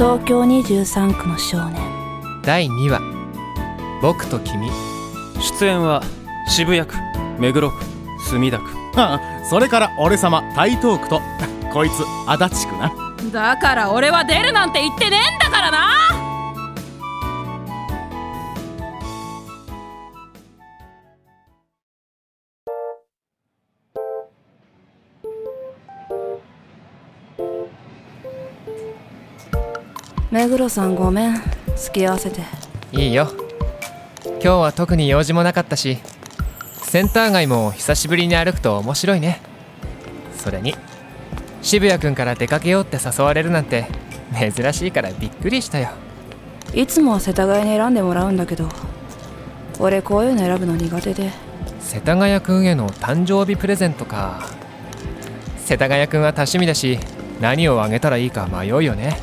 [0.00, 1.78] 東京23区の少年。
[2.42, 3.02] 第2話。
[4.00, 4.70] 僕と君。
[5.58, 6.02] 出演は
[6.48, 6.96] 渋谷区
[7.38, 7.76] 目黒区
[8.30, 8.64] 墨田区。
[8.96, 11.20] あ あそれから俺様台東区と
[11.70, 12.90] こいつ足立区な。
[13.30, 16.29] だから俺は出るなんて言ってねえんだからな
[30.30, 31.34] 目黒さんごめん。
[31.76, 32.42] 付き合わせて。
[32.92, 33.32] いいよ。
[34.24, 35.98] 今日は特に用事もなかったし
[36.82, 39.40] センター街も久しぶりに歩くと面白いね。
[40.36, 40.76] それに
[41.62, 43.86] 渋谷君から出かけようって誘われるなんて
[44.54, 45.90] 珍しいからびっくりしたよ。
[46.74, 48.68] いつもは世田谷に選んでもらうんだけど
[49.80, 51.32] 俺こういうの選ぶの苦手で。
[51.80, 54.46] 世田谷君への誕生日プレゼントか。
[55.58, 57.00] 世田谷君は多趣味だし
[57.40, 59.18] 何をあげたらいいか迷うよね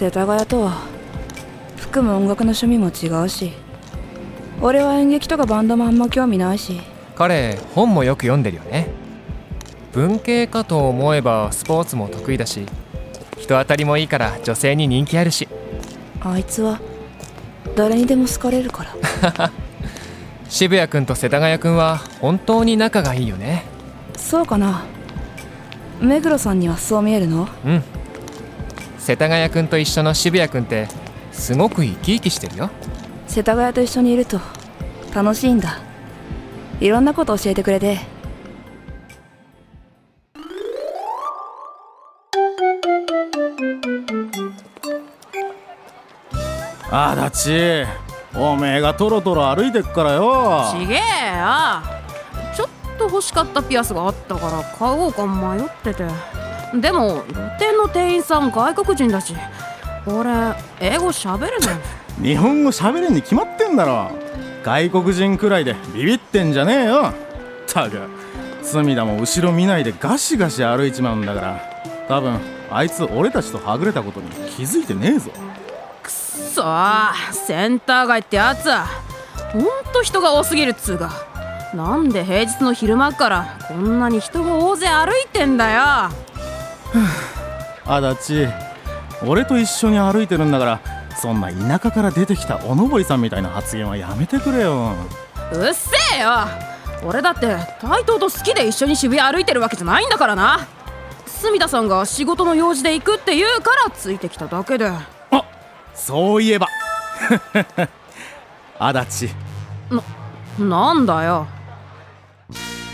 [0.00, 0.78] 世田谷とは
[1.76, 3.52] 服も音楽の趣味も違うし
[4.62, 6.80] 俺は演劇とかバンドもあんま興味ないし。
[7.16, 8.88] 彼本もよく読んでるよね。
[9.92, 12.64] 文系かと思えばスポーツも得意だし
[13.36, 15.46] 人当たりもいいから女性に人気あるし。
[16.22, 16.80] あいつは
[17.76, 18.86] 誰にでも好かれるか
[19.34, 19.50] ら。
[20.48, 23.64] 渋谷君と世田谷君は本当に仲がいいよね。
[24.16, 24.82] そうかな。
[26.00, 27.46] 目黒さんにはそう見えるの？
[27.66, 27.82] うん
[29.00, 30.86] 世田谷君と一緒の渋谷君って
[31.32, 32.70] すごく生き生きしてるよ。
[33.26, 34.38] 世田谷と一緒にいると
[35.14, 35.78] 楽しいんだ。
[36.80, 37.98] いろんなこと教えてくれて。
[46.92, 47.86] 足立
[48.36, 50.70] おめえがトロトロ歩いてっからよ。
[50.72, 51.02] ちげえよ。
[52.54, 56.04] ちょっと欲しかったピアスがあったから買おうか迷ってて
[56.74, 59.34] でも露店の店員さん外国人だし
[60.06, 60.30] 俺
[60.80, 61.76] 英語喋れない。
[62.22, 64.10] 日本語喋れんに決まってんだろ。
[64.62, 67.12] 外国人くらいでビビってんじゃねえよ。
[67.66, 67.98] たく
[68.62, 71.60] 隅田も後ろ見ないでガシガシ歩いちまうんだから。
[72.08, 72.38] 多分
[72.70, 75.30] あいつ俺たちとはぐれたことに気づいてねえぞ。
[76.02, 78.68] くそーセンター街ってやつ。
[78.68, 78.86] は
[79.52, 81.10] ほんと人が多すぎるっつうか。
[81.74, 86.10] なんで平日の昼間っからこんなに人が大勢歩いてんだよ
[87.86, 88.48] 足立
[89.26, 90.80] 俺と一緒に歩いてるんだから
[91.20, 94.94] そんな田舎から出てきたおのぼりさんみたいな発言はやめてくれよ。
[95.52, 96.30] うっせえよ。
[97.04, 97.46] 俺だって
[97.80, 100.66] 台東と好きで一緒に渋谷歩いてるわけじゃないんだからな。
[101.26, 104.86] 隅田さんが仕事の用事で行くって言うからついてきただけで。
[104.88, 105.04] あ
[105.94, 106.68] そういえば。
[108.78, 109.34] 足立
[110.58, 111.46] なんだよ。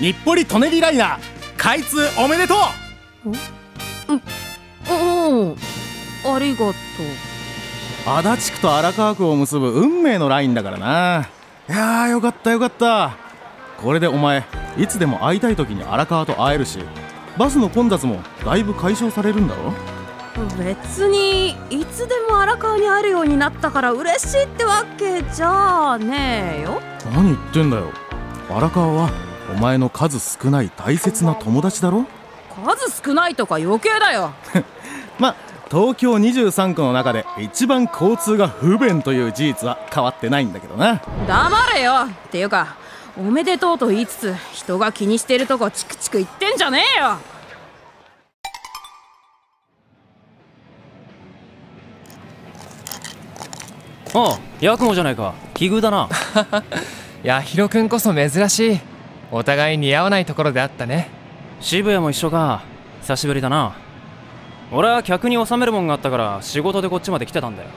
[0.00, 1.18] 日暮里・舎人ライナー
[1.56, 2.54] 開通おめでと
[3.24, 3.55] う
[5.26, 5.56] お
[6.30, 6.74] おありがとう。
[8.08, 11.28] 足立区と荒川区を結ぶ運命のラインだからな。
[11.68, 13.16] いやーよかったよかった。
[13.82, 14.44] これでお前
[14.78, 16.78] いつでも会いたい時に荒川と会えるし
[17.36, 19.72] バスの混雑もだいぶ解消されるんだろ？
[20.62, 26.80] 別にいつでも荒川にあるようになったから嬉しいってわけじゃねえよ。
[27.14, 27.90] 何言ってんだよ。
[28.50, 29.10] 荒川は
[29.54, 32.04] お前の数少ない大切な友達だろ？
[32.64, 34.32] 数少ないとか余計だよ
[35.18, 35.34] ま
[35.70, 41.02] 東京23区の中で一番交通が不便という事実は変わってないんだけどな。
[41.26, 41.92] 黙れよ。
[42.08, 42.76] っていうか
[43.18, 47.06] おめでとうと言いつつ人が気にしてるとこチクチク言ってんじゃねえよ。
[54.14, 55.34] ああヤクモじゃないか。
[55.54, 56.08] 奇遇だな。
[57.24, 58.80] やひろくんこそ珍しい。
[59.32, 61.10] お互い似合わないところであったね。
[61.60, 62.62] 渋谷も一緒か。
[63.00, 63.85] 久しぶりだな
[64.72, 67.68] 俺は客に納めるもんがあったから仕事でこっちまで来てたんだよ。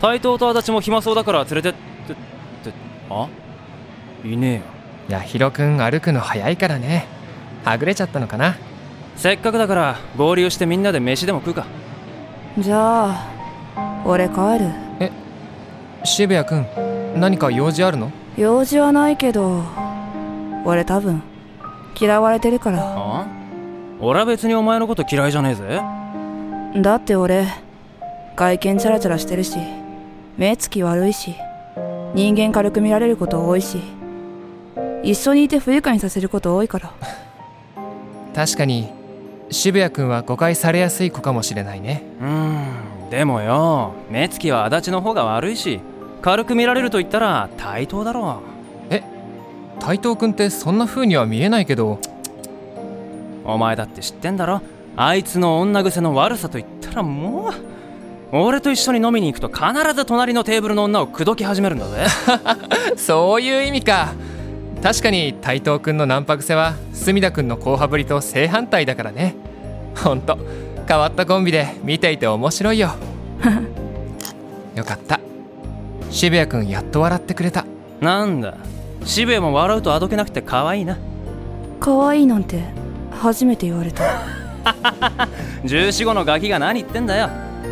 [0.00, 1.78] 台東と足立も暇そうだから連れてって
[2.12, 2.16] っ
[2.64, 2.72] て
[3.10, 3.28] あ？
[4.24, 4.62] いねえよ。
[5.08, 7.06] やひろくん歩くの早いからね。
[7.64, 8.56] はぐれちゃったのかな？
[9.16, 11.66] せっかくだから合流してみんなで飯でも食うか。
[12.58, 14.70] じゃあ俺帰る？
[16.02, 18.10] 渋谷くん何か用事あるの？
[18.36, 19.62] 用事はないけど
[20.64, 21.22] 俺多分
[22.00, 22.78] 嫌われてるから。
[22.82, 23.26] あ？
[24.00, 25.80] 俺は別にお前のこと嫌いじゃねえぜ
[26.76, 27.46] だって俺
[28.36, 29.58] 外見チャラチャラしてるし
[30.36, 31.34] 目つき悪いし
[32.14, 33.78] 人間軽く見られること多いし
[35.02, 36.92] 一緒にいて不愉快にさせること多いから。
[38.34, 38.88] 確かに
[39.50, 42.02] 渋谷くんは誤解されやすい子かもしれないね。
[42.20, 45.80] うーんでもよ目つきは足立の方が悪いし
[46.22, 48.40] 軽く見られると言ったら対等だろ
[49.80, 51.98] 台東くんってそんな風には見えないけど。
[53.46, 54.60] お前だって知ってんだろ？
[54.96, 57.50] あいつの女癖の悪さと言ったらも
[58.32, 62.06] う俺と一緒に飲みに行くと必ず隣のテーブルの女を口説き始めるんだぜ。
[62.96, 64.12] そういう意味か。
[64.82, 69.34] 確かに台東くんのナンパ癖は隅田くんの後輩ぶりと正反対だからね。
[69.96, 70.38] ほんと
[70.86, 72.90] 変わったコンビで見ていて面白いよ。
[74.76, 75.20] よかった。
[76.10, 77.64] 渋谷くんやっと笑ってくれた。
[78.00, 78.54] なんだ。
[79.04, 80.98] 渋谷も笑うとあどけなくて可愛いな。
[81.80, 82.62] 可愛いなんて
[83.10, 84.04] 初めて言われた
[85.64, 87.28] 14号のガキが何言ってんだよ。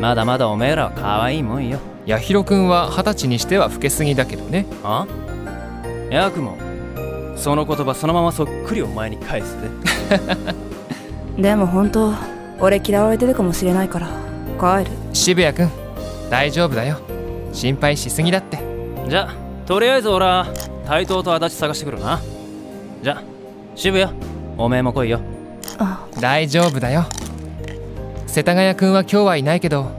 [0.00, 1.78] まだまだおめえらは可愛いもんよ。
[2.06, 4.66] 八尋くんは二十歳にしては老けすぎだけどね。
[4.82, 5.06] あ？
[6.10, 6.56] ヤクモ。
[7.36, 9.68] その言葉そのままそっくりお前に返すぜ。
[11.38, 12.12] でも本当
[12.58, 14.08] 俺嫌われてるかもしれないから
[14.58, 14.90] 帰る。
[15.12, 15.70] 渋谷くん
[16.30, 16.98] 大丈夫だよ。
[17.52, 18.58] 心配しすぎだって。
[19.08, 19.28] じゃ
[19.66, 20.46] とりあえず俺は
[20.86, 22.20] 台東と足立探してくるな。
[23.02, 23.22] じゃ
[23.74, 24.12] 渋谷
[24.58, 25.20] おめえも来いよ。
[25.78, 27.04] あ大丈夫だよ。
[28.26, 29.90] 世田谷くんは今日はいないけど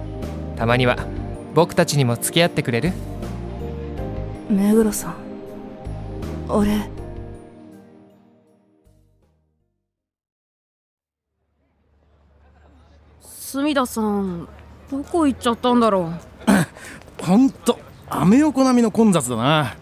[0.55, 0.97] たまには
[1.53, 2.93] 僕たちにも付き合ってくれる？
[4.49, 5.15] 目黒さん
[6.47, 6.89] 俺。
[13.21, 14.47] 隅田さん
[14.89, 16.13] どこ行っちゃったんだろ
[17.19, 17.23] う？
[17.25, 17.77] ほんと
[18.09, 19.75] アメ横並みの混雑だな。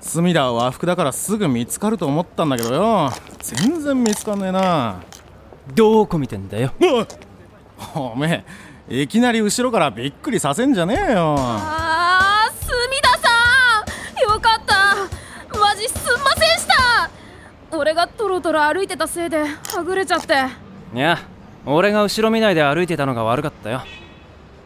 [0.00, 3.10] 隅田は和服だからすぐ見つかると思ったんだけどよ。
[3.40, 4.96] 全然見つかんねえな
[5.74, 6.72] どこ見てんだよ。
[7.94, 8.44] おめ
[8.88, 11.36] えいきなり後ろからびっくりさせんじゃねえよ。
[11.38, 12.70] あー隅
[13.00, 13.84] 田さ
[14.28, 14.32] ん。
[14.32, 15.58] よかった。
[15.58, 17.10] マジすんませんした。
[17.70, 20.34] 俺がトロトロ歩いてたせいではぐれちゃって。
[20.94, 21.18] いや
[21.64, 23.82] 俺が後ろ見ないで歩いてたのが悪かったよ。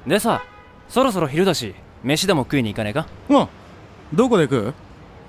[0.07, 0.43] でさ
[0.89, 3.07] そろそろ昼だし飯でも食いに行かねえか？
[3.29, 3.49] うん
[4.15, 4.75] どこで食う？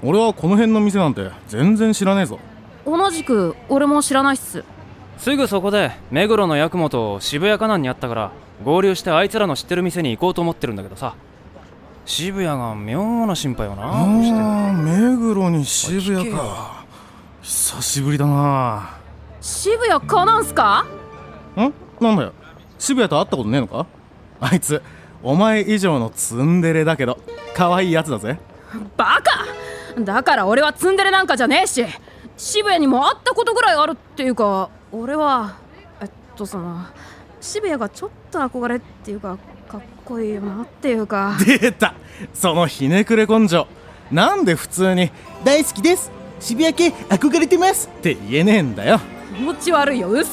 [0.04, 2.40] 俺はこの辺の店なんて全然知らねえぞ。
[2.86, 4.64] 同じく俺も知らないっす
[5.18, 8.32] すぐそこで目黒の八雲と渋谷かなんにあったから
[8.64, 11.16] 合流してあいつらの知ってる店に行こうと思ってるんだけどさ。
[12.06, 14.06] 渋谷が妙な心配をな。
[14.74, 16.86] 目黒に渋谷か。
[17.42, 18.98] 久しぶりだな。
[19.42, 20.86] 渋谷かなんすか？
[21.58, 21.74] ん？
[22.02, 22.34] なんだよ。
[22.80, 23.86] 渋谷と会ったことねえのか？
[24.40, 24.82] あいつ
[25.22, 27.20] お前以上のツンデレだけど
[27.56, 28.40] 可愛いやつだぜ。
[28.96, 30.02] バカ！
[30.02, 31.84] だから俺はツンデレなんかじゃねえし
[32.38, 35.56] 渋谷にも会ったことぐらいあるっていうか俺は
[36.02, 36.86] えっとその
[37.42, 39.38] 渋谷がちょっと憧れっていうか
[39.68, 41.36] かっこいいよなっていうか。
[41.46, 41.94] 出た。
[42.34, 43.68] そのひねくれ根性。
[44.12, 45.12] なんで普通に
[45.44, 46.12] 「大好きです。
[46.40, 49.00] 渋谷系憧れてます」って言えねえんだよ。
[49.36, 50.10] 気持ち悪いよ。
[50.10, 50.30] うっせ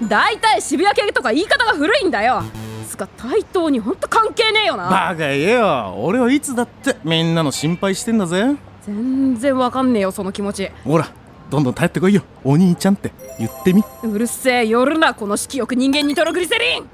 [0.00, 0.04] え。
[0.06, 2.42] 大体渋谷系とか言い方が古いんだよ。
[2.88, 4.84] つか対等にほんと関係ねえよな。
[4.90, 5.94] バカ言えよ。
[5.98, 8.56] 俺はいつだってみんなの心配してんだぜ。
[8.84, 10.70] 全然わかんねえよその気持ち。
[10.84, 11.08] ほら
[11.50, 12.22] どんどん頼ってこいよ。
[12.42, 13.12] お兄ちゃんって。
[13.38, 13.82] 言ってみ。
[14.02, 14.66] うるせえ。
[14.66, 15.14] 夜な。
[15.14, 15.74] この色欲。
[15.74, 16.88] 人間にトログリセリン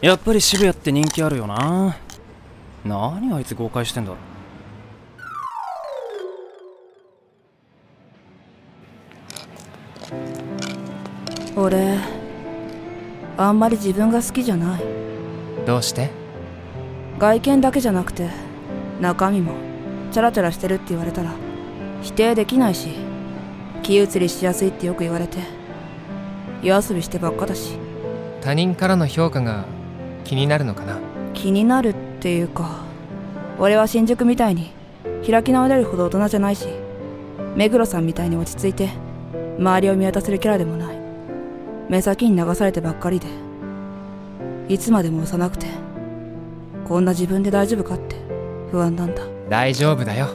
[0.00, 1.96] やっぱり渋谷って人気あるよな。
[2.84, 4.12] 何あいつ誤解してんだ。
[4.12, 4.16] ろ
[11.54, 11.98] 俺
[13.36, 14.82] あんまり自分が好きじゃない。
[15.66, 16.10] どうして？
[17.18, 18.28] 外見だけじゃなくて
[19.00, 19.52] 中身も
[20.10, 21.30] チャラチャラしてるって言われたら
[22.02, 22.88] 否定できないし
[23.82, 25.38] 気移りしやすいってよく言われて
[26.62, 27.76] 夜遊びしてばっかだし。
[28.40, 29.64] 他人からの評価が
[30.24, 30.98] 気になるのかな？
[31.34, 32.82] 気になるっていうか
[33.58, 34.72] 俺は新宿みたいに
[35.26, 36.66] 開き直れるほど大人じゃないし
[37.54, 38.90] 目黒さんみたいに落ち着いて
[39.58, 40.96] 周りを見渡せるキャラでもない。
[41.88, 43.26] 目先に流されてばっかりで
[44.68, 45.66] いつまでも幼くて
[46.86, 48.16] こんな自分で大丈夫かって
[48.70, 49.22] 不安なんだ。
[49.48, 50.28] 大丈夫だよ。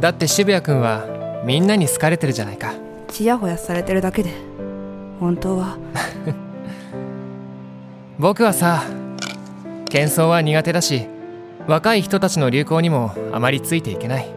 [0.00, 1.06] だって渋谷くんは
[1.44, 2.72] みんなに好かれてるじゃないか。
[3.08, 4.30] ちやほやされてるだけで
[5.20, 5.76] 本当は。
[8.18, 8.84] 僕はさ
[9.86, 11.06] 喧騒は苦手だし
[11.66, 14.28] 若い人たちの流行にもあまりついていけない。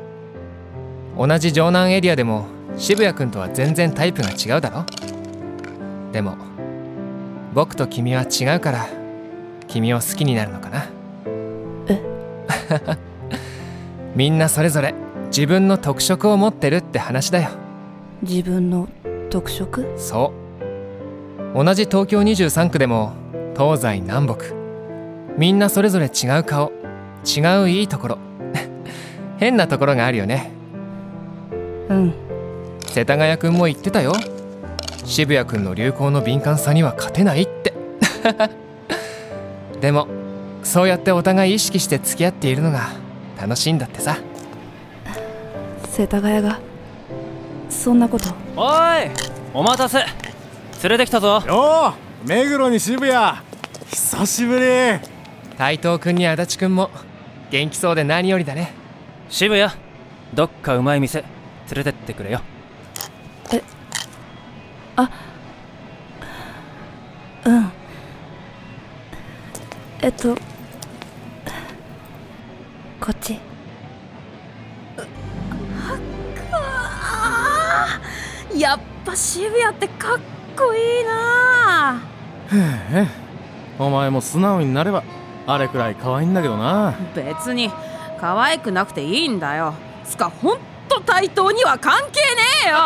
[1.17, 2.45] 同じ城南エリアでも
[2.77, 4.85] 渋谷君とは全然タイプが違うだろ。
[6.11, 6.35] でも
[7.53, 8.87] 僕と君は違うから
[9.67, 10.85] 君を好きになるのかな。
[11.87, 12.01] え？
[14.15, 14.93] みんなそれぞれ
[15.27, 17.49] 自分の特色を持ってるって話だよ。
[18.21, 18.87] 自分の
[19.29, 19.85] 特色？
[19.97, 20.33] そ
[21.53, 21.63] う。
[21.63, 23.13] 同じ東京23区でも
[23.55, 24.53] 東西南北。
[25.37, 26.71] みんなそれぞれ違う顔。
[27.25, 28.17] 違ういいところ。
[29.37, 30.51] 変なところがあるよね。
[31.89, 32.13] うん。
[32.87, 34.13] 世田谷くんも言ってたよ。
[35.05, 37.73] 渋谷くんの流行の敏感さには勝てないって。
[39.81, 40.07] でも
[40.63, 42.89] そうやってお互い意識して付き合っているのが
[43.39, 44.17] 楽しいんだってさ
[45.95, 46.59] 世田谷が
[47.69, 48.25] そんなこと。
[48.57, 49.09] おい
[49.53, 49.99] お待たせ。
[49.99, 50.09] 連
[50.89, 51.41] れてきたぞ。
[51.47, 51.93] よ
[52.25, 53.37] う目黒に渋谷。
[53.87, 54.65] 久しぶり。
[55.57, 56.89] 台東くんに足立くんも
[57.49, 58.73] 元気そうで何よりだね。
[59.29, 59.71] 渋谷
[60.33, 61.29] どっかうまい店連
[61.75, 62.41] れてってくれよ。
[67.45, 67.71] うん。
[70.01, 70.35] えっと
[72.99, 73.39] こっち
[78.57, 80.19] やっぱ渋谷ってかっ
[80.57, 82.01] こいいな
[83.77, 85.03] お前も素直になれば
[85.45, 86.95] あれくらい可愛いんだけどな。
[87.13, 87.69] 別に
[88.19, 89.73] 可愛くなくていいんだよ。
[90.05, 92.77] つかほんと対等には関係ねえよ。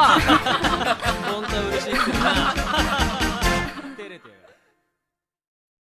[1.31, 3.18] 本当は嬉しい